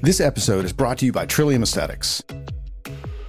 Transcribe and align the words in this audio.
This 0.00 0.20
episode 0.20 0.64
is 0.64 0.72
brought 0.72 0.98
to 0.98 1.06
you 1.06 1.12
by 1.12 1.26
Trillium 1.26 1.64
Aesthetics. 1.64 2.22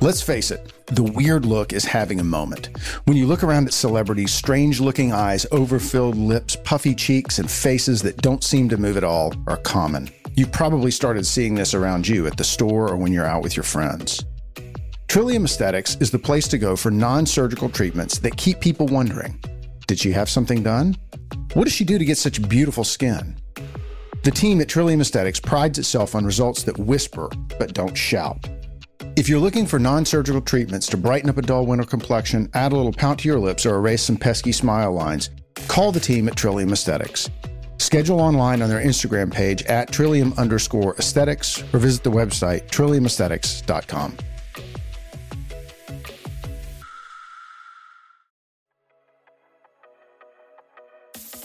Let's 0.02 0.22
face 0.22 0.52
it, 0.52 0.72
the 0.86 1.02
weird 1.02 1.44
look 1.44 1.74
is 1.74 1.84
having 1.84 2.20
a 2.20 2.24
moment. 2.24 2.70
When 3.06 3.18
you 3.18 3.26
look 3.26 3.44
around 3.44 3.66
at 3.66 3.74
celebrities, 3.74 4.32
strange 4.32 4.80
looking 4.80 5.12
eyes, 5.12 5.48
overfilled 5.52 6.16
lips, 6.16 6.56
puffy 6.64 6.94
cheeks, 6.94 7.40
and 7.40 7.50
faces 7.50 8.04
that 8.04 8.18
don't 8.18 8.44
seem 8.44 8.70
to 8.70 8.78
move 8.78 8.98
at 8.98 9.04
all 9.04 9.34
are 9.48 9.58
common. 9.58 10.12
You've 10.36 10.52
probably 10.52 10.92
started 10.92 11.26
seeing 11.26 11.56
this 11.56 11.74
around 11.74 12.08
you 12.08 12.28
at 12.28 12.38
the 12.38 12.44
store 12.44 12.88
or 12.88 12.98
when 12.98 13.12
you're 13.12 13.26
out 13.26 13.42
with 13.42 13.58
your 13.58 13.64
friends. 13.64 14.24
Trillium 15.08 15.46
Aesthetics 15.46 15.98
is 16.00 16.12
the 16.12 16.20
place 16.20 16.48
to 16.50 16.60
go 16.60 16.76
for 16.76 16.92
non 16.92 17.26
surgical 17.26 17.70
treatments 17.70 18.20
that 18.20 18.38
keep 18.38 18.60
people 18.60 18.86
wondering 18.86 19.44
Did 19.88 19.98
she 19.98 20.12
have 20.12 20.30
something 20.30 20.62
done? 20.62 20.96
What 21.56 21.64
does 21.64 21.74
she 21.74 21.84
do 21.84 21.98
to 21.98 22.06
get 22.06 22.20
such 22.20 22.48
beautiful 22.48 22.84
skin? 22.84 23.38
The 24.22 24.32
team 24.32 24.60
at 24.60 24.68
Trillium 24.68 25.00
Aesthetics 25.00 25.40
prides 25.40 25.80
itself 25.80 26.14
on 26.14 26.26
results 26.26 26.64
that 26.64 26.78
whisper 26.78 27.30
but 27.58 27.74
don't 27.74 27.96
shout. 27.96 28.50
If 29.16 29.30
you're 29.30 29.40
looking 29.40 29.66
for 29.66 29.80
non 29.80 30.04
surgical 30.04 30.42
treatments 30.42 30.88
to 30.88 30.98
brighten 30.98 31.30
up 31.30 31.38
a 31.38 31.42
dull 31.42 31.66
winter 31.66 31.86
complexion, 31.86 32.50
add 32.54 32.74
a 32.74 32.76
little 32.76 32.92
pout 32.92 33.20
to 33.20 33.30
your 33.30 33.40
lips, 33.40 33.66
or 33.66 33.76
erase 33.76 34.04
some 34.04 34.18
pesky 34.18 34.52
smile 34.52 34.92
lines, 34.92 35.30
call 35.70 35.94
the 35.94 36.02
team 36.02 36.28
at 36.28 36.36
Trillium 36.36 36.74
Aesthetics. 36.74 37.30
Schedule 37.78 38.20
online 38.20 38.62
on 38.62 38.68
their 38.68 38.84
Instagram 38.84 39.32
page 39.32 39.64
at 39.64 39.90
trillium 39.90 40.34
underscore 40.34 40.96
aesthetics 40.98 41.64
or 41.74 41.80
visit 41.80 42.04
the 42.04 42.12
website 42.12 42.68
trilliumaesthetics.com. 42.68 44.18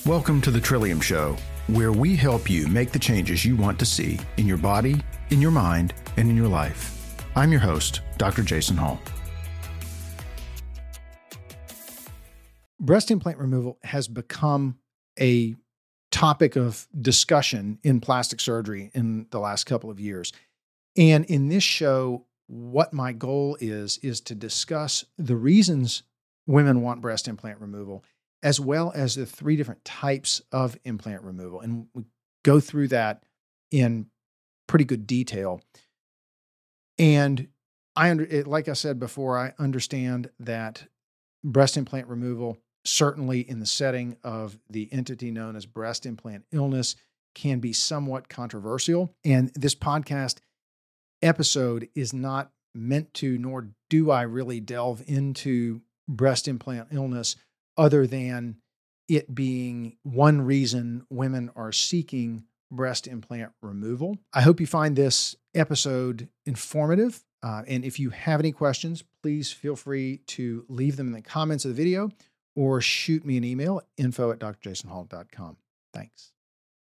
Welcome 0.05 0.41
to 0.43 0.51
the 0.51 0.61
Trillium 0.61 1.01
Show, 1.01 1.37
where 1.69 1.93
we 1.93 2.15
help 2.15 2.51
you 2.51 2.67
make 2.69 2.93
the 2.93 2.99
changes 2.99 3.45
you 3.45 3.57
want 3.57 3.79
to 3.79 3.87
see 3.87 4.19
in 4.37 4.47
your 4.47 4.59
body, 4.59 5.03
in 5.31 5.41
your 5.41 5.51
mind, 5.51 5.95
and 6.17 6.29
in 6.29 6.37
your 6.37 6.49
life. 6.49 7.17
I'm 7.35 7.51
your 7.51 7.61
host, 7.61 8.01
Dr. 8.19 8.43
Jason 8.43 8.77
Hall. 8.77 9.01
Breast 12.79 13.11
implant 13.11 13.39
removal 13.39 13.79
has 13.83 14.09
become 14.09 14.79
a 15.19 15.55
topic 16.11 16.55
of 16.57 16.87
discussion 17.01 17.79
in 17.83 18.01
plastic 18.01 18.41
surgery 18.41 18.91
in 18.95 19.27
the 19.31 19.41
last 19.41 19.65
couple 19.65 19.91
of 19.91 19.99
years. 19.99 20.33
And 20.97 21.25
in 21.25 21.49
this 21.49 21.65
show, 21.65 22.27
what 22.47 22.93
my 22.93 23.13
goal 23.13 23.57
is, 23.61 23.99
is 23.99 24.21
to 24.23 24.35
discuss 24.35 25.05
the 25.17 25.35
reasons 25.35 26.03
women 26.47 26.83
want 26.83 27.01
breast 27.01 27.27
implant 27.27 27.61
removal, 27.61 28.05
as 28.45 28.61
well 28.61 28.93
as 28.95 29.15
the 29.15 29.25
three 29.25 29.57
different 29.57 29.85
types 29.85 30.43
of 30.53 30.77
implant 30.85 31.23
removal. 31.23 31.61
And 31.61 31.87
we 31.95 32.05
go 32.45 32.61
through 32.61 32.89
that 32.89 33.25
in 33.71 34.07
pretty 34.69 34.85
good 34.85 35.07
detail. 35.07 35.63
And 36.99 37.49
I 37.97 38.11
under, 38.11 38.25
it, 38.25 38.47
like 38.47 38.69
I 38.69 38.75
said 38.75 39.01
before, 39.01 39.39
I 39.39 39.55
understand 39.59 40.31
that 40.39 40.85
breast 41.43 41.79
implant 41.79 42.07
removal, 42.09 42.59
certainly 42.85 43.41
in 43.41 43.61
the 43.61 43.67
setting 43.67 44.17
of 44.23 44.59
the 44.69 44.93
entity 44.93 45.31
known 45.31 45.57
as 45.57 45.65
breast 45.65 46.05
implant 46.05 46.45
illness, 46.53 46.97
can 47.35 47.61
be 47.61 47.73
somewhat 47.73 48.29
controversial. 48.29 49.15
And 49.25 49.51
this 49.55 49.75
podcast 49.75 50.37
episode 51.23 51.89
is 51.95 52.13
not 52.13 52.53
meant 52.75 53.15
to, 53.15 53.39
nor 53.39 53.71
do 53.89 54.11
I 54.11 54.23
really 54.23 54.61
delve 54.61 55.03
into 55.07 55.81
breast 56.07 56.47
implant 56.47 56.89
illness 56.91 57.37
other 57.77 58.07
than 58.07 58.57
it 59.09 59.35
being 59.35 59.97
one 60.03 60.43
reason 60.43 61.07
women 61.11 61.51
are 61.57 61.73
seeking 61.73 62.45
breast 62.71 63.07
implant 63.07 63.53
removal. 63.63 64.19
I 64.33 64.43
hope 64.43 64.61
you 64.61 64.67
find 64.67 64.97
this 64.97 65.37
episode 65.55 66.29
informative. 66.47 67.23
Uh, 67.43 67.63
and 67.69 67.85
if 67.85 68.01
you 68.01 68.11
have 68.11 68.41
any 68.41 68.53
questions, 68.53 69.05
please 69.23 69.53
feel 69.53 69.77
free 69.77 70.19
to 70.29 70.65
leave 70.69 70.97
them 70.97 71.09
in 71.09 71.13
the 71.13 71.23
comments 71.23 71.65
of 71.65 71.71
the 71.71 71.83
video 71.83 72.11
or 72.57 72.81
shoot 72.81 73.25
me 73.25 73.37
an 73.37 73.45
email 73.45 73.83
info 73.97 74.31
at 74.31 74.39
drjasonhall.com. 74.39 75.57
Thanks. 75.93 76.33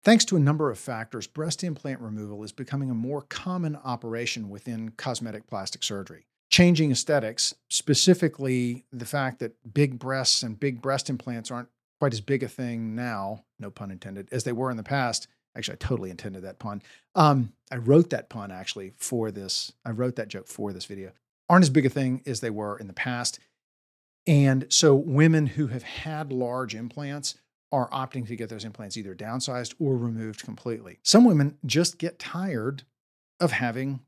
Thanks 0.04 0.26
to 0.26 0.36
a 0.36 0.40
number 0.40 0.72
of 0.72 0.80
factors, 0.80 1.28
breast 1.28 1.64
implant 1.64 2.00
removal 2.00 2.44
is 2.44 2.52
becoming 2.52 2.90
a 2.90 2.96
more 2.96 3.22
common 3.22 3.76
operation 3.76 4.50
within 4.50 4.90
cosmetic 4.92 5.48
plastic 5.48 5.84
surgery. 5.84 6.26
Changing 6.52 6.92
aesthetics, 6.92 7.56
specifically 7.70 8.86
the 8.92 9.06
fact 9.06 9.40
that 9.40 9.74
big 9.74 9.98
breasts 9.98 10.44
and 10.44 10.60
big 10.60 10.82
breast 10.82 11.10
implants 11.10 11.50
aren't 11.50 11.70
quite 12.00 12.14
as 12.14 12.22
big 12.22 12.44
a 12.44 12.48
thing 12.48 12.96
now, 12.96 13.46
no 13.60 13.72
pun 13.72 13.90
intended, 13.90 14.28
as 14.32 14.44
they 14.44 14.52
were 14.52 14.70
in 14.70 14.78
the 14.78 14.84
past, 14.84 15.28
Actually, 15.56 15.74
I 15.74 15.78
totally 15.78 16.10
intended 16.10 16.44
that 16.44 16.60
pun. 16.60 16.82
Um, 17.16 17.54
I 17.72 17.78
wrote 17.78 18.10
that 18.12 18.30
pun 18.30 18.52
actually 18.52 18.94
for 18.98 19.32
this. 19.32 19.72
I 19.86 19.92
wrote 19.92 20.16
that 20.16 20.30
joke 20.30 20.48
for 20.48 20.72
this 20.72 20.86
video. 20.86 21.12
Aren't 21.50 21.64
as 21.64 21.70
big 21.70 21.86
a 21.86 21.90
thing 21.90 22.22
as 22.26 22.40
they 22.40 22.50
were 22.50 22.78
in 22.78 22.88
the 22.88 22.94
past. 22.94 23.40
And 24.28 24.68
so 24.70 24.96
women 24.96 25.48
who 25.48 25.68
have 25.68 25.84
had 25.84 26.32
large 26.32 26.76
implants 26.76 27.36
are 27.72 27.90
opting 27.90 28.28
to 28.28 28.36
get 28.36 28.50
those 28.50 28.66
implants 28.66 28.96
either 28.96 29.16
downsized 29.16 29.74
or 29.80 29.98
removed 29.98 30.44
completely. 30.44 31.00
Some 31.04 31.26
women 31.26 31.58
just 31.66 31.98
get 31.98 32.20
tired 32.20 32.84
of 33.40 33.52
having 33.52 34.02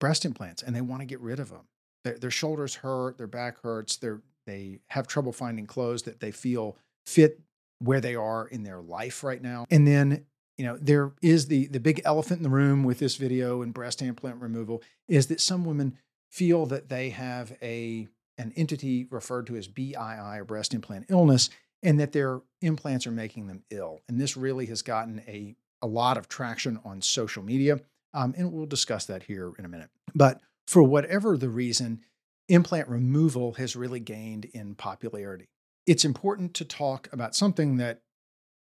breast 0.00 0.24
implants 0.24 0.62
and 0.62 0.74
they 0.74 0.80
want 0.80 1.00
to 1.00 1.06
get 1.06 1.20
rid 1.20 1.38
of 1.38 1.50
them. 1.50 1.68
Their, 2.04 2.18
their 2.18 2.30
shoulders 2.30 2.76
hurt, 2.76 3.18
their 3.18 3.26
back 3.26 3.60
hurts, 3.62 3.96
they're, 3.96 4.22
they 4.46 4.80
have 4.88 5.06
trouble 5.06 5.32
finding 5.32 5.66
clothes 5.66 6.02
that 6.04 6.20
they 6.20 6.30
feel 6.30 6.76
fit 7.06 7.40
where 7.78 8.00
they 8.00 8.14
are 8.14 8.46
in 8.46 8.62
their 8.62 8.80
life 8.80 9.24
right 9.24 9.42
now. 9.42 9.66
And 9.70 9.86
then 9.86 10.26
you 10.60 10.66
know 10.66 10.76
there 10.78 11.12
is 11.22 11.46
the 11.46 11.68
the 11.68 11.80
big 11.80 12.02
elephant 12.04 12.40
in 12.40 12.42
the 12.42 12.50
room 12.50 12.84
with 12.84 12.98
this 12.98 13.16
video 13.16 13.62
and 13.62 13.72
breast 13.72 14.02
implant 14.02 14.42
removal 14.42 14.82
is 15.08 15.28
that 15.28 15.40
some 15.40 15.64
women 15.64 15.96
feel 16.30 16.66
that 16.66 16.90
they 16.90 17.08
have 17.08 17.56
a 17.62 18.06
an 18.36 18.52
entity 18.56 19.06
referred 19.10 19.46
to 19.46 19.56
as 19.56 19.68
BII 19.68 20.38
or 20.38 20.44
breast 20.44 20.74
implant 20.74 21.06
illness 21.08 21.48
and 21.82 21.98
that 21.98 22.12
their 22.12 22.42
implants 22.60 23.06
are 23.06 23.10
making 23.10 23.46
them 23.46 23.62
ill 23.70 24.00
and 24.06 24.20
this 24.20 24.36
really 24.36 24.66
has 24.66 24.82
gotten 24.82 25.22
a 25.26 25.56
a 25.80 25.86
lot 25.86 26.18
of 26.18 26.28
traction 26.28 26.78
on 26.84 27.00
social 27.00 27.42
media 27.42 27.80
um, 28.12 28.34
and 28.36 28.52
we'll 28.52 28.66
discuss 28.66 29.06
that 29.06 29.22
here 29.22 29.52
in 29.58 29.64
a 29.64 29.68
minute 29.68 29.88
but 30.14 30.42
for 30.70 30.82
whatever 30.82 31.36
the 31.36 31.48
reason 31.48 32.00
implant 32.48 32.88
removal 32.88 33.54
has 33.54 33.76
really 33.76 34.00
gained 34.00 34.44
in 34.46 34.74
popularity 34.74 35.48
it's 35.86 36.04
important 36.04 36.54
to 36.54 36.64
talk 36.64 37.08
about 37.12 37.34
something 37.34 37.76
that 37.76 38.00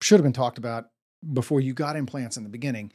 should 0.02 0.20
have 0.20 0.24
been 0.24 0.34
talked 0.34 0.58
about 0.58 0.86
before 1.34 1.60
you 1.60 1.74
got 1.74 1.96
implants 1.96 2.38
in 2.38 2.44
the 2.44 2.50
beginning 2.50 2.92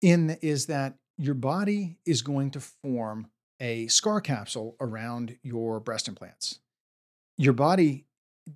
in 0.00 0.30
is 0.42 0.66
that 0.66 0.94
your 1.16 1.34
body 1.34 1.98
is 2.06 2.22
going 2.22 2.50
to 2.52 2.60
form 2.60 3.28
a 3.60 3.86
scar 3.88 4.20
capsule 4.20 4.76
around 4.80 5.36
your 5.42 5.80
breast 5.80 6.06
implants. 6.06 6.60
Your 7.36 7.52
body 7.52 8.06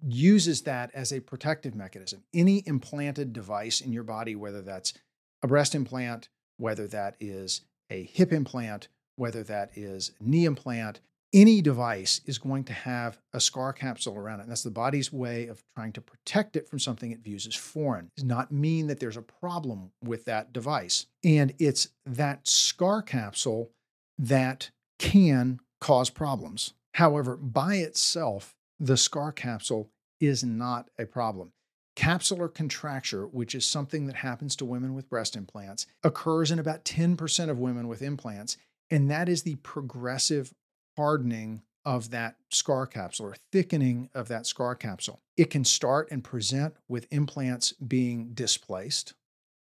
uses 0.06 0.62
that 0.62 0.91
as 0.94 1.12
a 1.12 1.20
protective 1.20 1.74
mechanism. 1.74 2.22
Any 2.32 2.62
implanted 2.66 3.32
device 3.32 3.80
in 3.80 3.92
your 3.92 4.04
body, 4.04 4.36
whether 4.36 4.62
that's 4.62 4.94
a 5.42 5.48
breast 5.48 5.74
implant, 5.74 6.28
whether 6.56 6.86
that 6.88 7.16
is 7.20 7.62
a 7.91 8.04
hip 8.04 8.32
implant, 8.32 8.88
whether 9.17 9.43
that 9.45 9.71
is 9.77 10.12
knee 10.21 10.45
implant, 10.45 11.00
any 11.34 11.62
device 11.62 12.21
is 12.27 12.39
going 12.39 12.65
to 12.65 12.73
have 12.73 13.19
a 13.33 13.41
scar 13.41 13.73
capsule 13.73 14.17
around 14.17 14.41
it. 14.41 14.43
And 14.43 14.50
that's 14.50 14.62
the 14.62 14.71
body's 14.71 15.12
way 15.12 15.47
of 15.47 15.62
trying 15.75 15.93
to 15.93 16.00
protect 16.00 16.56
it 16.56 16.69
from 16.69 16.78
something 16.78 17.11
it 17.11 17.25
views 17.25 17.47
as 17.47 17.55
foreign. 17.55 18.06
It 18.06 18.21
does 18.21 18.25
not 18.25 18.53
mean 18.53 18.87
that 18.89 19.01
there's 19.01 19.17
a 19.17 19.22
problem 19.22 19.93
with 20.05 20.27
that 20.27 20.53
device. 20.53 21.06
And 21.25 21.55
it's 21.59 21.89
that 22.05 22.47
scar 22.47 23.01
capsule 23.01 23.71
that 24.19 24.71
can 24.99 25.61
cause 25.81 26.11
problems. 26.11 26.75
However, 26.95 27.37
by 27.37 27.77
itself, 27.77 28.55
the 28.78 28.97
scar 28.97 29.33
capsule 29.33 29.89
is 30.21 30.45
not 30.45 30.91
a 30.99 31.06
problem. 31.06 31.53
Capsular 31.97 32.53
contracture, 32.53 33.27
which 33.27 33.55
is 33.55 33.69
something 33.69 34.06
that 34.06 34.17
happens 34.17 34.56
to 34.56 34.65
women 34.65 34.95
with 34.95 35.11
breast 35.11 35.37
implants, 35.37 35.86
occurs 36.03 36.51
in 36.51 36.59
about 36.59 36.84
10% 36.84 37.51
of 37.51 37.59
women 37.59 37.89
with 37.89 38.03
implants. 38.03 38.57
And 38.92 39.10
that 39.10 39.27
is 39.27 39.42
the 39.42 39.54
progressive 39.56 40.53
hardening 40.98 41.62
of 41.83 42.10
that 42.10 42.36
scar 42.50 42.86
capsule 42.86 43.27
or 43.27 43.36
thickening 43.50 44.10
of 44.15 44.28
that 44.28 44.47
scar 44.47 44.74
capsule. 44.74 45.22
It 45.34 45.48
can 45.48 45.65
start 45.65 46.10
and 46.10 46.22
present 46.22 46.74
with 46.89 47.09
implants 47.10 47.72
being 47.72 48.34
displaced. 48.34 49.15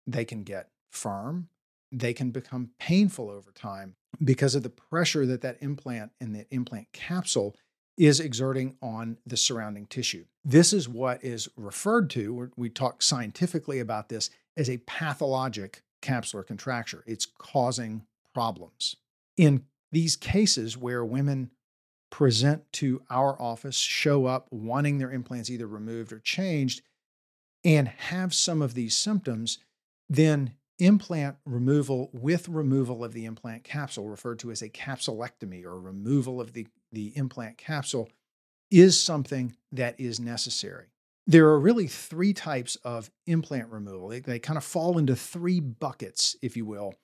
They 0.06 0.26
can 0.26 0.44
get 0.44 0.72
firm. 0.92 1.48
They 1.90 2.14
can 2.14 2.32
become 2.32 2.72
painful 2.80 3.30
over 3.30 3.52
time 3.52 3.96
because 4.22 4.56
of 4.56 4.64
the 4.64 4.70
pressure 4.70 5.26
that 5.26 5.40
that 5.40 5.58
implant 5.62 6.12
and 6.20 6.36
the 6.36 6.46
implant 6.52 6.92
capsule 6.92 7.56
is 7.98 8.20
exerting 8.20 8.76
on 8.82 9.20
the 9.26 9.38
surrounding 9.38 9.86
tissue. 9.86 10.26
This 10.44 10.74
is 10.74 10.90
what 10.90 11.24
is 11.24 11.48
referred 11.56 12.10
to, 12.10 12.52
we 12.58 12.70
talk 12.70 13.02
scientifically 13.02 13.80
about 13.80 14.10
this, 14.10 14.30
as 14.58 14.70
a 14.70 14.80
pathologic 14.80 15.82
capsular 16.02 16.46
contracture. 16.46 17.06
It's 17.08 17.26
causing 17.26 18.06
problems. 18.34 18.98
In 19.38 19.66
these 19.92 20.16
cases 20.16 20.78
where 20.78 21.04
women 21.04 21.52
present 22.10 22.72
to 22.74 23.02
our 23.10 23.40
office, 23.42 23.76
show 23.76 24.26
up 24.26 24.48
wanting 24.52 24.98
their 24.98 25.12
implants 25.12 25.50
either 25.50 25.68
removed 25.68 26.14
or 26.14 26.20
changed, 26.20 26.82
and 27.64 27.88
have 27.88 28.34
some 28.34 28.62
of 28.62 28.74
these 28.74 28.96
symptoms, 28.96 29.58
then 30.10 30.54
implant 30.80 31.38
removal 31.46 32.10
with 32.14 32.50
removal 32.50 33.04
of 33.04 33.14
the 33.14 33.26
implant 33.26 33.64
capsule, 33.64 34.10
referred 34.10 34.40
to 34.40 34.52
as 34.52 34.62
a 34.62 34.70
capsulectomy 34.70 35.64
or 35.64 35.80
removal 35.80 36.42
of 36.42 36.54
the, 36.54 36.68
the 36.92 37.08
implant 37.16 37.58
capsule, 37.58 38.10
is 38.70 39.02
something 39.02 39.56
that 39.72 40.00
is 40.00 40.20
necessary. 40.20 40.88
There 41.26 41.48
are 41.48 41.60
really 41.60 41.88
three 41.88 42.34
types 42.34 42.76
of 42.84 43.10
implant 43.28 43.70
removal. 43.70 44.10
They, 44.10 44.20
they 44.20 44.40
kind 44.40 44.58
of 44.58 44.64
fall 44.64 44.98
into 44.98 45.16
three 45.16 45.60
buckets, 45.60 46.36
if 46.42 46.58
you 46.58 46.66
will, 46.66 46.96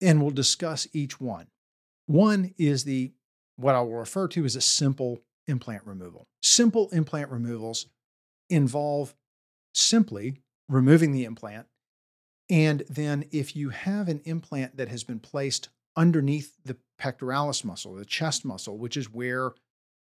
and 0.00 0.20
we'll 0.20 0.30
discuss 0.30 0.86
each 0.92 1.20
one. 1.20 1.46
One 2.06 2.54
is 2.58 2.84
the 2.84 3.12
what 3.56 3.74
I 3.74 3.80
will 3.80 3.96
refer 3.96 4.28
to 4.28 4.44
as 4.44 4.56
a 4.56 4.60
simple 4.60 5.20
implant 5.46 5.84
removal. 5.84 6.28
Simple 6.42 6.88
implant 6.90 7.30
removals 7.30 7.86
involve 8.48 9.14
simply 9.74 10.42
removing 10.68 11.12
the 11.12 11.24
implant. 11.24 11.66
And 12.50 12.84
then, 12.88 13.26
if 13.30 13.54
you 13.54 13.70
have 13.70 14.08
an 14.08 14.22
implant 14.24 14.76
that 14.76 14.88
has 14.88 15.04
been 15.04 15.20
placed 15.20 15.68
underneath 15.96 16.54
the 16.64 16.76
pectoralis 16.98 17.64
muscle, 17.64 17.94
the 17.94 18.04
chest 18.04 18.44
muscle, 18.44 18.78
which 18.78 18.96
is 18.96 19.12
where 19.12 19.52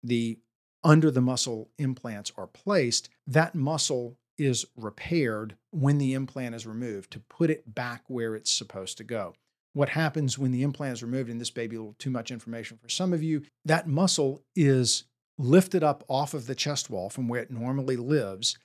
the 0.04 0.40
under 0.84 1.12
the 1.12 1.22
muscle 1.22 1.70
implants 1.78 2.32
are 2.38 2.48
placed, 2.48 3.10
that 3.26 3.56
muscle 3.56 4.18
is 4.38 4.66
repaired 4.78 5.58
when 5.72 5.98
the 5.98 6.14
implant 6.14 6.56
is 6.56 6.66
removed 6.66 7.12
to 7.12 7.20
put 7.20 7.50
it 7.50 7.74
back 7.74 8.04
where 8.08 8.36
it's 8.36 8.52
supposed 8.52 8.98
to 8.98 9.04
go. 9.04 9.34
What 9.78 9.90
happens 9.90 10.40
when 10.40 10.52
the 10.52 10.64
implant 10.64 10.94
is 10.94 11.04
removed, 11.04 11.30
and 11.30 11.40
this 11.40 11.56
may 11.56 11.68
be 11.68 11.76
a 11.76 11.80
little 11.80 11.94
too 12.00 12.10
much 12.10 12.32
information 12.32 12.80
for 12.82 12.90
some 12.90 13.14
of 13.14 13.22
you, 13.22 13.44
that 13.64 13.88
muscle 13.88 14.42
is 14.56 15.04
lifted 15.38 15.84
up 15.84 16.04
off 16.08 16.34
of 16.34 16.48
the 16.48 16.56
chest 16.56 16.90
wall 16.90 17.12
from 17.12 17.28
where 17.28 17.44
it 17.44 17.52
normally 17.52 17.96
lives 17.96 18.58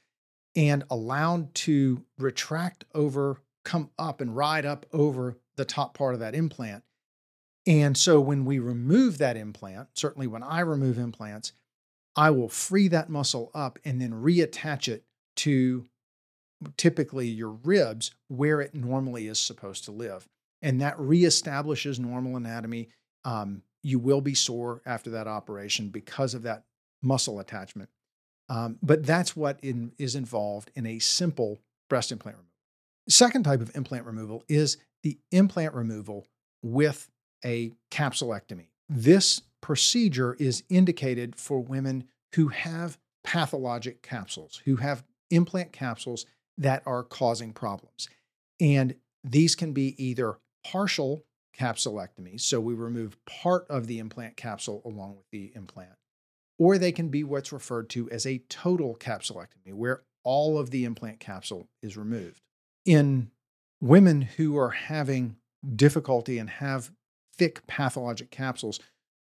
and 0.57 0.85
allowed 0.89 1.55
to 1.55 2.03
retract 2.17 2.87
over, 2.95 3.43
come 3.63 3.91
up 3.99 4.23
and 4.23 4.35
ride 4.35 4.65
up 4.65 4.87
over 4.91 5.37
the 5.57 5.67
top 5.67 5.93
part 5.93 6.15
of 6.15 6.21
that 6.21 6.35
implant. 6.35 6.83
And 7.67 7.95
so 7.95 8.19
when 8.19 8.47
we 8.47 8.59
remove 8.59 9.19
that 9.19 9.37
implant, 9.37 9.89
certainly 9.93 10.27
when 10.27 10.43
I 10.43 10.61
remove 10.61 10.97
implants, 10.97 11.53
I 12.17 12.31
will 12.31 12.49
free 12.49 12.89
that 12.89 13.11
muscle 13.11 13.51
up 13.53 13.79
and 13.85 14.01
then 14.01 14.13
reattach 14.13 14.89
it 14.89 15.05
to 15.37 15.85
typically 16.79 17.29
your 17.29 17.51
ribs 17.51 18.13
where 18.29 18.63
it 18.63 18.75
normally 18.75 19.27
is 19.27 19.39
supposed 19.39 19.85
to 19.85 19.93
live. 19.93 20.27
And 20.63 20.81
that 20.81 20.97
reestablishes 20.97 21.99
normal 21.99 22.37
anatomy. 22.37 22.89
Um, 23.25 23.63
you 23.83 23.99
will 23.99 24.21
be 24.21 24.35
sore 24.35 24.81
after 24.87 25.11
that 25.11 25.27
operation 25.27 25.89
because 25.89 26.35
of 26.35 26.43
that 26.43 26.65
muscle 27.03 27.41
attachment. 27.41 27.91
Um, 28.49 28.79
but 28.83 29.05
that's 29.05 29.37
what 29.37 29.59
in, 29.63 29.93
is 29.99 30.15
involved 30.15 30.71
in 30.75 30.87
a 30.87 30.99
simple 30.99 31.61
breast 31.89 32.13
implant 32.13 32.37
removal. 32.37 32.53
Second 33.09 33.45
type 33.45 33.61
of 33.61 33.75
implant 33.75 34.07
removal 34.07 34.45
is 34.49 34.77
the 35.03 35.19
implant 35.33 35.75
removal 35.75 36.29
with 36.63 37.11
a 37.45 37.73
capsulectomy. 37.91 38.67
This 38.89 39.43
procedure 39.61 40.35
is 40.35 40.63
indicated 40.69 41.37
for 41.37 41.61
women 41.61 42.05
who 42.35 42.49
have 42.49 42.99
pathologic 43.25 44.03
capsules, 44.03 44.63
who 44.65 44.77
have 44.77 45.05
implant 45.31 45.73
capsules 45.73 46.27
that 46.59 46.83
are 46.87 47.03
causing 47.03 47.53
problems. 47.53 48.09
And 48.61 48.95
these 49.25 49.55
can 49.55 49.73
be 49.73 49.95
either 50.03 50.39
partial 50.65 51.25
capsulectomies, 51.59 52.41
so 52.41 52.61
we 52.61 52.75
remove 52.75 53.23
part 53.27 53.67
of 53.69 53.87
the 53.87 53.99
implant 53.99 54.37
capsule 54.37 54.83
along 54.85 55.17
with 55.17 55.29
the 55.31 55.53
implant, 55.55 55.97
or 56.59 56.79
they 56.79 56.93
can 56.93 57.09
be 57.09 57.25
what's 57.25 57.53
referred 57.53 57.91
to 57.91 58.11
as 58.11 58.27
a 58.27 58.43
total 58.49 58.97
capsulectomy, 58.97 59.73
where 59.73 60.03
all 60.25 60.59
of 60.59 60.71
the 60.71 60.85
implant 60.85 61.21
capsule 61.21 61.69
is 61.83 61.97
removed. 61.97 62.41
In 62.85 63.31
women 63.81 64.23
who 64.23 64.57
are 64.57 64.71
having 64.71 65.37
difficulty 65.77 66.39
and 66.39 66.49
have 66.49 66.91
thick 67.37 67.67
pathologic 67.67 68.31
capsules, 68.31 68.81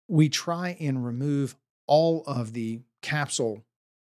we 0.07 0.30
try 0.30 0.75
and 0.80 1.06
remove 1.06 1.56
all 1.88 2.24
of 2.25 2.54
the 2.54 2.81
capsule 3.01 3.63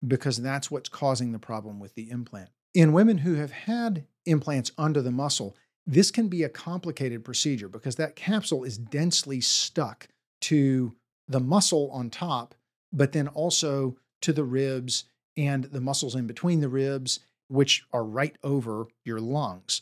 because 0.05 0.37
that's 0.37 0.71
what's 0.71 0.89
causing 0.89 1.31
the 1.31 1.39
problem 1.39 1.79
with 1.79 1.93
the 1.95 2.09
implant. 2.09 2.49
In 2.73 2.93
women 2.93 3.19
who 3.19 3.35
have 3.35 3.51
had 3.51 4.05
implants 4.25 4.71
under 4.77 5.01
the 5.01 5.11
muscle, 5.11 5.55
this 5.87 6.11
can 6.11 6.27
be 6.27 6.43
a 6.43 6.49
complicated 6.49 7.23
procedure 7.23 7.69
because 7.69 7.95
that 7.95 8.15
capsule 8.15 8.63
is 8.63 8.77
densely 8.77 9.41
stuck 9.41 10.07
to 10.41 10.95
the 11.27 11.39
muscle 11.39 11.89
on 11.91 12.09
top, 12.09 12.55
but 12.91 13.11
then 13.11 13.27
also 13.27 13.97
to 14.21 14.33
the 14.33 14.43
ribs 14.43 15.05
and 15.37 15.65
the 15.65 15.81
muscles 15.81 16.15
in 16.15 16.27
between 16.27 16.59
the 16.59 16.69
ribs, 16.69 17.19
which 17.47 17.85
are 17.93 18.03
right 18.03 18.35
over 18.43 18.87
your 19.05 19.19
lungs. 19.19 19.81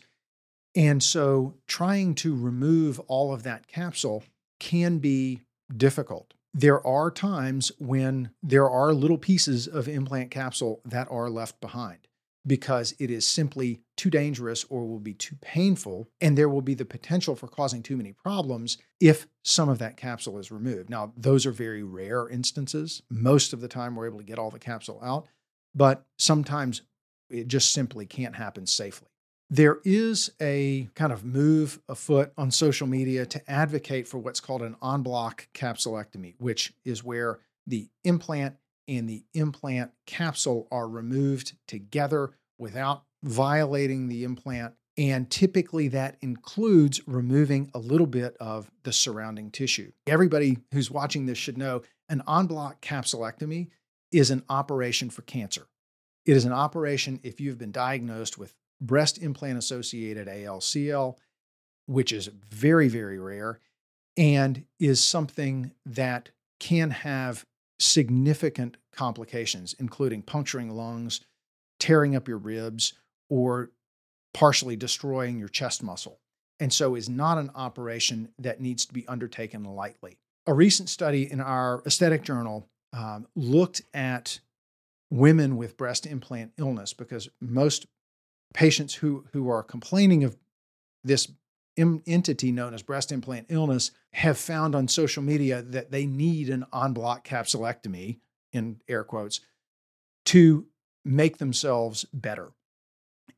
And 0.76 1.02
so 1.02 1.56
trying 1.66 2.16
to 2.16 2.36
remove 2.36 3.00
all 3.08 3.34
of 3.34 3.44
that 3.44 3.68
capsule 3.68 4.24
can 4.60 5.00
be 5.00 5.42
difficult. 5.76 6.34
There 6.54 6.86
are 6.86 7.12
times 7.12 7.72
when 7.80 8.32
there 8.42 8.70
are 8.70 8.94
little 8.94 9.18
pieces 9.18 9.68
of 9.68 9.88
implant 9.88 10.32
capsule 10.32 10.82
that 10.86 11.08
are 11.10 11.30
left 11.30 11.60
behind 11.60 12.00
because 12.48 12.96
it 12.98 13.12
is 13.12 13.28
simply 13.28 13.82
too 13.98 14.10
dangerous 14.10 14.66
or 14.70 14.88
will 14.88 15.00
be 15.00 15.14
too 15.14 15.36
painful, 15.42 16.10
and 16.22 16.38
there 16.38 16.50
will 16.50 16.62
be 16.62 16.74
the 16.74 16.86
potential 16.86 17.36
for 17.36 17.48
causing 17.48 17.84
too 17.84 17.98
many 17.98 18.14
problems 18.14 18.78
if 19.00 19.28
some 19.44 19.68
of 19.70 19.80
that 19.80 19.98
capsule 19.98 20.40
is 20.40 20.52
removed. 20.52 20.90
Now, 20.90 21.14
those 21.18 21.46
are 21.46 21.52
very 21.52 21.84
rare 21.84 22.30
instances. 22.30 23.02
Most 23.10 23.52
of 23.52 23.60
the 23.60 23.68
time, 23.68 23.96
we're 23.96 24.08
able 24.08 24.20
to 24.20 24.24
get 24.24 24.40
all 24.40 24.50
the 24.50 24.60
capsule 24.60 25.00
out, 25.04 25.28
but 25.76 26.06
sometimes 26.18 26.84
it 27.30 27.48
just 27.48 27.74
simply 27.74 28.06
can't 28.06 28.36
happen 28.36 28.66
safely. 28.66 29.10
There 29.50 29.80
is 29.86 30.32
a 30.42 30.90
kind 30.96 31.14
of 31.14 31.24
move 31.24 31.80
afoot 31.88 32.34
on 32.38 32.52
social 32.52 32.88
media 32.88 33.26
to 33.26 33.52
advocate 33.52 34.08
for 34.08 34.18
what's 34.18 34.40
called 34.42 34.62
an 34.62 34.76
en 34.84 35.04
bloc 35.04 35.48
capsulectomy, 35.54 36.36
which 36.38 36.74
is 36.84 37.04
where 37.04 37.40
the 37.66 37.90
implant 38.04 38.56
and 38.88 39.10
the 39.10 39.24
implant 39.34 39.92
capsule 40.06 40.68
are 40.72 40.88
removed 40.88 41.56
together 41.68 42.32
without 42.58 43.04
violating 43.24 44.08
the 44.08 44.24
implant. 44.24 44.74
And 44.98 45.30
typically 45.30 45.90
that 45.90 46.18
includes 46.22 47.02
removing 47.06 47.70
a 47.74 47.80
little 47.80 48.08
bit 48.08 48.36
of 48.40 48.72
the 48.84 48.94
surrounding 48.94 49.52
tissue. 49.52 49.92
Everybody 50.08 50.58
who's 50.74 50.90
watching 50.90 51.26
this 51.26 51.38
should 51.38 51.58
know 51.58 51.84
an 52.10 52.24
en 52.28 52.48
bloc 52.48 52.82
capsulectomy 52.82 53.70
is 54.12 54.32
an 54.32 54.44
operation 54.50 55.10
for 55.10 55.22
cancer. 55.24 55.68
It 56.26 56.36
is 56.36 56.46
an 56.46 56.54
operation 56.54 57.20
if 57.24 57.40
you've 57.40 57.58
been 57.58 57.72
diagnosed 57.72 58.38
with 58.38 58.56
breast 58.82 59.18
implant 59.20 59.58
associated 59.58 60.28
ALCL, 60.28 61.18
which 61.86 62.12
is 62.12 62.28
very, 62.50 62.88
very 62.88 63.20
rare 63.20 63.60
and 64.18 64.66
is 64.80 65.02
something 65.04 65.72
that 65.86 66.30
can 66.60 66.90
have 66.90 67.46
significant 67.80 68.78
complications, 68.92 69.76
including 69.80 70.22
puncturing 70.22 70.70
lungs, 70.70 71.22
tearing 71.80 72.16
up 72.16 72.28
your 72.28 72.38
ribs, 72.38 72.94
or 73.30 73.72
partially 74.34 74.76
destroying 74.76 75.38
your 75.40 75.50
chest 75.50 75.84
muscle. 75.84 76.20
And 76.60 76.74
so 76.74 76.96
is 76.96 77.08
not 77.08 77.38
an 77.38 77.52
operation 77.56 78.30
that 78.40 78.62
needs 78.62 78.86
to 78.86 78.94
be 78.94 79.08
undertaken 79.08 79.64
lightly. 79.64 80.18
A 80.48 80.54
recent 80.54 80.90
study 80.90 81.32
in 81.32 81.40
our 81.40 81.84
aesthetic 81.86 82.24
journal 82.24 82.68
um, 82.94 83.28
looked 83.36 83.82
at 83.94 84.40
women 85.12 85.58
with 85.58 85.78
breast 85.78 86.06
implant 86.06 86.52
illness 86.58 86.94
because 86.94 87.30
most 87.40 87.86
patients 88.54 88.96
who, 88.96 89.26
who 89.34 89.50
are 89.50 89.62
complaining 89.62 90.24
of 90.24 90.38
this 91.04 91.32
entity 91.78 92.52
known 92.52 92.74
as 92.74 92.82
breast 92.82 93.12
implant 93.12 93.48
illness 93.50 93.92
have 94.14 94.38
found 94.38 94.76
on 94.76 94.88
social 94.88 95.24
media 95.24 95.62
that 95.62 95.92
they 95.92 96.06
need 96.06 96.50
an 96.50 96.66
en 96.74 96.94
bloc 96.94 97.28
capsulectomy, 97.28 98.20
in 98.52 98.82
air 98.88 99.04
quotes, 99.04 99.42
to 100.26 100.66
make 101.06 101.38
themselves 101.38 102.06
better. 102.14 102.52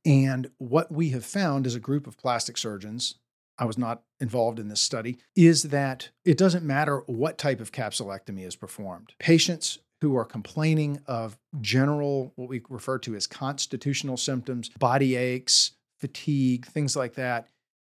And 0.06 0.50
what 0.58 0.92
we 0.92 1.10
have 1.10 1.26
found 1.26 1.68
as 1.68 1.76
a 1.76 1.80
group 1.80 2.08
of 2.08 2.18
plastic 2.18 2.58
surgeons, 2.58 3.16
I 3.58 3.66
was 3.66 3.78
not 3.78 4.04
involved 4.20 4.60
in 4.60 4.70
this 4.70 4.82
study, 4.82 5.18
is 5.36 5.64
that 5.64 6.10
it 6.24 6.38
doesn't 6.38 6.66
matter 6.66 7.04
what 7.08 7.38
type 7.38 7.60
of 7.60 7.72
capsulectomy 7.72 8.46
is 8.46 8.56
performed. 8.56 9.14
Patients 9.20 9.80
who 10.02 10.16
are 10.16 10.26
complaining 10.26 11.02
of 11.06 11.38
general, 11.60 12.32
what 12.38 12.48
we 12.48 12.62
refer 12.70 12.98
to 13.00 13.16
as 13.16 13.28
constitutional 13.28 14.16
symptoms, 14.16 14.70
body 14.80 15.16
aches, 15.18 15.72
fatigue, 15.98 16.66
things 16.66 16.96
like 16.96 17.16
that, 17.16 17.50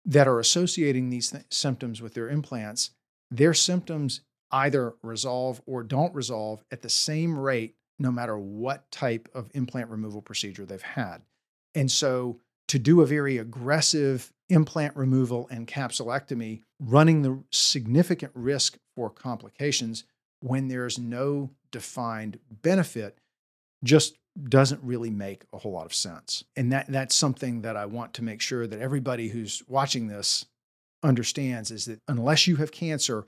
that 0.07 0.29
are 0.29 0.39
associating 0.39 1.11
these 1.11 1.31
th- 1.31 1.45
symptoms 1.51 2.01
with 2.01 2.15
their 2.15 2.29
implants, 2.29 2.91
their 3.31 3.53
symptoms 3.53 4.21
either 4.53 4.95
resolve 5.03 5.61
or 5.67 5.83
don't 5.83 6.15
resolve 6.15 6.65
at 6.71 6.83
the 6.83 6.89
same 6.89 7.39
rate, 7.39 7.75
no 7.99 8.13
matter 8.13 8.39
what 8.39 8.91
type 8.91 9.29
of 9.35 9.51
implant 9.55 9.91
removal 9.91 10.23
procedure 10.23 10.65
they've 10.65 10.81
had. 10.81 11.19
And 11.75 11.91
so, 11.91 12.41
to 12.69 12.79
do 12.79 13.01
a 13.01 13.07
very 13.07 13.39
aggressive 13.39 14.33
implant 14.49 14.97
removal 14.97 15.49
and 15.51 15.67
capsulectomy, 15.67 16.63
running 16.81 17.23
the 17.23 17.43
significant 17.51 18.33
risk 18.35 18.77
for 18.95 19.11
complications 19.11 20.05
when 20.41 20.69
there's 20.69 20.99
no 20.99 21.51
defined 21.71 22.39
benefit 22.51 23.19
just 23.85 24.17
doesn't 24.49 24.83
really 24.83 25.11
make 25.11 25.45
a 25.53 25.59
whole 25.59 25.73
lot 25.73 25.87
of 25.87 25.95
sense. 25.95 26.45
And 26.57 26.73
that 26.73 26.87
that's 26.89 27.15
something 27.15 27.63
that 27.63 27.77
I 27.77 27.87
want 27.87 28.15
to 28.15 28.25
make 28.25 28.41
sure 28.41 28.67
that 28.67 28.81
everybody 28.81 29.29
who's 29.29 29.63
watching 29.67 30.09
this 30.09 30.45
understands 31.03 31.71
is 31.71 31.87
that 31.87 32.01
unless 32.09 32.47
you 32.47 32.57
have 32.57 32.73
cancer, 32.73 33.27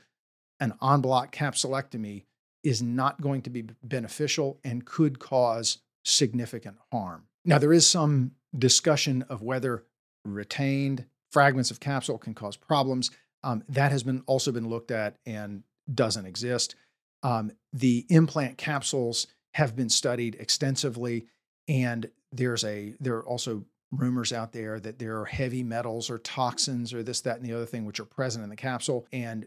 an 0.61 0.75
en 0.83 1.01
bloc 1.01 1.35
capsulectomy 1.35 2.25
is 2.63 2.83
not 2.83 3.21
going 3.21 3.43
to 3.43 3.51
be 3.51 3.63
beneficial 3.83 4.59
and 4.65 4.85
could 4.85 5.19
cause 5.19 5.79
significant 6.05 6.77
harm. 6.93 7.25
Now, 7.45 7.59
there 7.59 7.73
is 7.73 7.89
some 7.89 8.33
discussion 8.57 9.23
of 9.29 9.43
whether 9.43 9.85
retained 10.25 11.07
fragments 11.31 11.71
of 11.71 11.81
capsule 11.81 12.19
can 12.19 12.35
cause 12.35 12.57
problems. 12.57 13.11
Um, 13.45 13.63
that 13.69 13.93
has 13.93 14.03
been 14.03 14.23
also 14.27 14.51
been 14.51 14.69
looked 14.69 14.91
at 14.91 15.17
and 15.25 15.63
doesn't 15.93 16.27
exist. 16.27 16.75
Um, 17.23 17.53
the 17.73 18.07
implant 18.09 18.59
capsules 18.59 19.27
have 19.55 19.77
been 19.77 19.89
studied 19.89 20.37
extensively, 20.37 21.27
and 21.69 22.11
there's 22.33 22.65
a 22.65 22.95
there 23.01 23.17
are 23.17 23.27
also 23.27 23.65
rumors 23.91 24.33
out 24.33 24.53
there 24.53 24.79
that 24.81 24.99
there 24.99 25.19
are 25.19 25.25
heavy 25.25 25.63
metals 25.63 26.11
or 26.11 26.19
toxins 26.19 26.93
or 26.93 27.03
this, 27.03 27.23
that, 27.23 27.39
and 27.39 27.47
the 27.47 27.55
other 27.55 27.67
thing 27.67 27.87
which 27.87 28.01
are 28.01 28.05
present 28.05 28.45
in 28.45 28.51
the 28.51 28.57
capsule, 28.57 29.07
and 29.13 29.47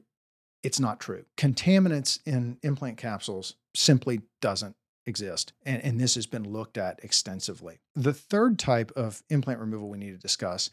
it's 0.63 0.79
not 0.79 0.99
true. 0.99 1.25
Contaminants 1.37 2.19
in 2.25 2.57
implant 2.63 2.97
capsules 2.97 3.55
simply 3.75 4.21
doesn't 4.41 4.75
exist. 5.05 5.53
And, 5.65 5.83
and 5.83 5.99
this 5.99 6.15
has 6.15 6.27
been 6.27 6.43
looked 6.43 6.77
at 6.77 7.03
extensively. 7.03 7.79
The 7.95 8.13
third 8.13 8.59
type 8.59 8.91
of 8.95 9.23
implant 9.29 9.59
removal 9.59 9.89
we 9.89 9.97
need 9.97 10.11
to 10.11 10.17
discuss 10.17 10.69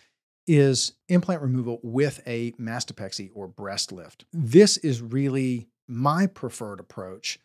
is 0.46 0.92
implant 1.08 1.42
removal 1.42 1.78
with 1.82 2.22
a 2.26 2.52
mastopexy 2.52 3.30
or 3.34 3.46
breast 3.48 3.92
lift. 3.92 4.24
This 4.32 4.78
is 4.78 5.02
really 5.02 5.68
my 5.86 6.26
preferred 6.26 6.80
approach, 6.80 7.38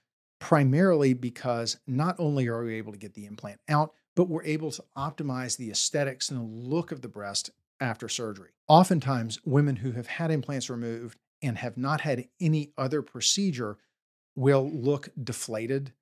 primarily 0.43 1.13
because 1.13 1.79
not 1.88 2.17
only 2.19 2.50
are 2.50 2.65
we 2.65 2.75
able 2.75 2.91
to 2.91 2.97
get 2.97 3.13
the 3.13 3.25
implant 3.25 3.62
out, 3.69 3.93
but 4.13 4.27
we're 4.27 4.43
able 4.43 4.69
to 4.69 4.83
optimize 4.97 5.55
the 5.55 5.71
aesthetics 5.71 6.29
and 6.29 6.38
the 6.38 6.69
look 6.69 6.91
of 6.91 7.00
the 7.00 7.07
breast 7.07 7.50
after 7.79 8.09
surgery. 8.09 8.50
Oftentimes, 8.67 9.39
women 9.45 9.77
who 9.77 9.93
have 9.93 10.07
had 10.07 10.31
implants 10.31 10.69
removed 10.69 11.17
and 11.41 11.57
have 11.59 11.77
not 11.77 12.01
had 12.01 12.27
any 12.41 12.73
other 12.77 13.01
procedure 13.01 13.77
will 14.35 14.69
look 14.69 15.07
deflated 15.23 15.93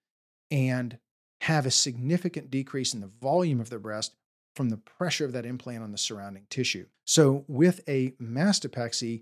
and 0.50 0.98
have 1.41 1.67
a 1.67 1.71
significant 1.71 2.50
decrease 2.50 2.95
in 2.95 3.01
the 3.01 3.12
volume 3.21 3.62
of 3.62 3.69
their 3.69 3.77
breast 3.77 4.15
from 4.55 4.69
the 4.69 4.77
pressure 4.77 5.25
of 5.25 5.33
that 5.33 5.45
implant 5.45 5.83
on 5.83 5.91
the 5.91 6.00
surrounding 6.00 6.48
tissue. 6.50 6.88
So, 7.05 7.45
with 7.48 7.81
a 7.88 8.15
mastopexy 8.19 9.21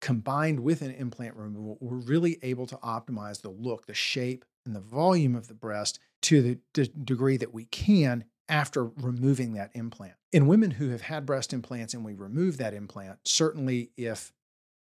combined 0.00 0.60
with 0.60 0.80
an 0.80 0.92
implant 0.92 1.34
removal, 1.34 1.76
we're 1.80 1.96
really 1.96 2.38
able 2.42 2.68
to 2.68 2.76
optimize 2.76 3.42
the 3.42 3.50
look, 3.50 3.86
the 3.86 3.94
shape, 3.94 4.44
and 4.64 4.74
the 4.74 4.80
volume 4.80 5.34
of 5.34 5.48
the 5.48 5.54
breast 5.54 5.98
to 6.22 6.42
the 6.42 6.58
d- 6.74 6.92
degree 7.04 7.36
that 7.36 7.54
we 7.54 7.64
can 7.66 8.24
after 8.48 8.84
removing 8.84 9.54
that 9.54 9.70
implant. 9.74 10.14
In 10.32 10.46
women 10.46 10.72
who 10.72 10.90
have 10.90 11.02
had 11.02 11.24
breast 11.24 11.52
implants 11.52 11.94
and 11.94 12.04
we 12.04 12.14
remove 12.14 12.56
that 12.58 12.74
implant, 12.74 13.18
certainly 13.24 13.90
if 13.96 14.32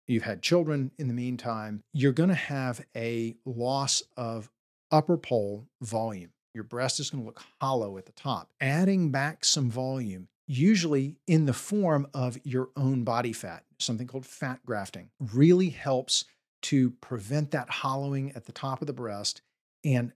you've 0.06 0.22
had 0.22 0.42
children 0.42 0.90
in 0.98 1.08
the 1.08 1.14
meantime, 1.14 1.82
you're 1.92 2.12
going 2.12 2.28
to 2.28 2.34
have 2.34 2.84
a 2.94 3.36
loss 3.44 4.02
of 4.16 4.50
upper 4.90 5.16
pole 5.16 5.66
volume. 5.80 6.30
Your 6.54 6.64
breast 6.64 7.00
is 7.00 7.10
going 7.10 7.24
to 7.24 7.26
look 7.26 7.42
hollow 7.60 7.98
at 7.98 8.06
the 8.06 8.12
top. 8.12 8.50
Adding 8.60 9.10
back 9.10 9.44
some 9.44 9.70
volume, 9.70 10.28
usually 10.46 11.16
in 11.26 11.46
the 11.46 11.52
form 11.52 12.06
of 12.14 12.38
your 12.44 12.68
own 12.76 13.02
body 13.02 13.32
fat, 13.32 13.64
something 13.78 14.06
called 14.06 14.26
fat 14.26 14.60
grafting, 14.64 15.08
really 15.32 15.70
helps 15.70 16.26
to 16.62 16.90
prevent 16.90 17.50
that 17.50 17.68
hollowing 17.68 18.32
at 18.32 18.44
the 18.44 18.52
top 18.52 18.80
of 18.80 18.86
the 18.86 18.92
breast 18.92 19.42
and 19.84 20.12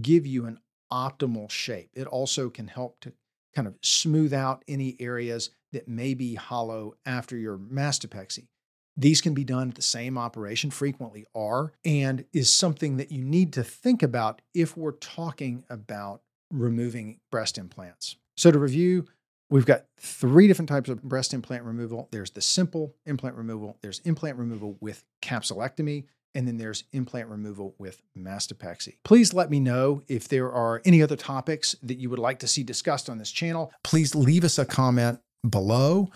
give 0.00 0.26
you 0.26 0.46
an 0.46 0.58
optimal 0.92 1.50
shape. 1.50 1.90
It 1.94 2.06
also 2.06 2.50
can 2.50 2.68
help 2.68 3.00
to 3.00 3.12
kind 3.54 3.68
of 3.68 3.74
smooth 3.82 4.32
out 4.32 4.64
any 4.66 4.96
areas 5.00 5.50
that 5.72 5.88
may 5.88 6.14
be 6.14 6.34
hollow 6.34 6.94
after 7.04 7.36
your 7.36 7.58
mastopexy. 7.58 8.48
These 8.96 9.22
can 9.22 9.32
be 9.32 9.44
done 9.44 9.70
at 9.70 9.74
the 9.74 9.82
same 9.82 10.18
operation, 10.18 10.70
frequently 10.70 11.24
are, 11.34 11.72
and 11.84 12.26
is 12.32 12.50
something 12.50 12.98
that 12.98 13.10
you 13.10 13.24
need 13.24 13.54
to 13.54 13.64
think 13.64 14.02
about 14.02 14.42
if 14.54 14.76
we're 14.76 14.92
talking 14.92 15.64
about 15.70 16.22
removing 16.50 17.18
breast 17.30 17.56
implants. 17.56 18.16
So, 18.36 18.50
to 18.50 18.58
review, 18.58 19.06
we've 19.48 19.64
got 19.64 19.86
three 19.98 20.46
different 20.46 20.68
types 20.68 20.90
of 20.90 21.02
breast 21.02 21.32
implant 21.32 21.64
removal 21.64 22.08
there's 22.10 22.30
the 22.32 22.42
simple 22.42 22.94
implant 23.06 23.36
removal, 23.36 23.78
there's 23.80 24.00
implant 24.00 24.36
removal 24.36 24.76
with 24.80 25.04
capsulectomy, 25.22 26.04
and 26.34 26.46
then 26.46 26.56
there's 26.56 26.84
implant 26.92 27.28
removal 27.28 27.74
with 27.78 28.02
mastopexy. 28.16 28.96
Please 29.04 29.34
let 29.34 29.50
me 29.50 29.60
know 29.60 30.02
if 30.08 30.28
there 30.28 30.50
are 30.50 30.80
any 30.84 31.02
other 31.02 31.16
topics 31.16 31.76
that 31.82 31.98
you 31.98 32.10
would 32.10 32.18
like 32.18 32.38
to 32.40 32.48
see 32.48 32.62
discussed 32.62 33.10
on 33.10 33.18
this 33.18 33.30
channel. 33.30 33.72
Please 33.82 34.14
leave 34.14 34.44
us 34.44 34.58
a 34.58 34.64
comment 34.64 35.20
below 35.48 36.10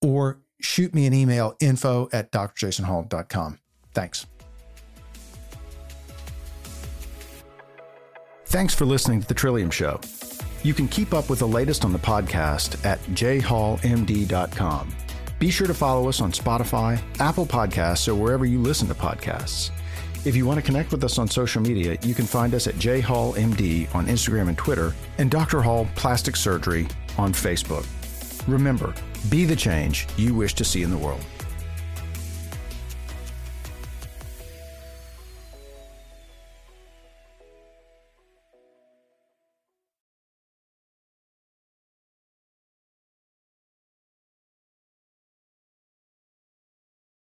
or 0.00 0.38
shoot 0.60 0.94
me 0.94 1.06
an 1.06 1.14
email 1.14 1.56
info 1.60 2.08
at 2.12 2.30
drjasonhall.com. 2.32 3.58
Thanks. 3.94 4.26
Thanks 8.46 8.74
for 8.74 8.86
listening 8.86 9.20
to 9.20 9.28
The 9.28 9.34
Trillium 9.34 9.70
Show. 9.70 10.00
You 10.62 10.74
can 10.74 10.88
keep 10.88 11.14
up 11.14 11.30
with 11.30 11.40
the 11.40 11.48
latest 11.48 11.84
on 11.84 11.92
the 11.92 11.98
podcast 11.98 12.84
at 12.84 12.98
jhallmd.com. 13.14 14.88
Be 15.38 15.50
sure 15.50 15.68
to 15.68 15.74
follow 15.74 16.08
us 16.08 16.20
on 16.20 16.32
Spotify, 16.32 17.00
Apple 17.20 17.46
Podcasts, 17.46 18.08
or 18.08 18.16
wherever 18.16 18.44
you 18.44 18.58
listen 18.60 18.88
to 18.88 18.94
podcasts. 18.94 19.70
If 20.24 20.34
you 20.34 20.44
want 20.44 20.58
to 20.58 20.66
connect 20.66 20.90
with 20.90 21.04
us 21.04 21.16
on 21.16 21.28
social 21.28 21.62
media, 21.62 21.96
you 22.02 22.12
can 22.12 22.26
find 22.26 22.54
us 22.54 22.66
at 22.66 22.74
jhallmd 22.74 23.94
on 23.94 24.06
Instagram 24.06 24.48
and 24.48 24.58
Twitter, 24.58 24.92
and 25.18 25.30
Dr. 25.30 25.62
Hall 25.62 25.88
Plastic 25.94 26.34
Surgery 26.34 26.88
on 27.16 27.32
Facebook. 27.32 27.86
Remember, 28.48 28.92
be 29.30 29.44
the 29.44 29.54
change 29.54 30.08
you 30.16 30.34
wish 30.34 30.54
to 30.54 30.64
see 30.64 30.82
in 30.82 30.90
the 30.90 30.98
world. 30.98 31.24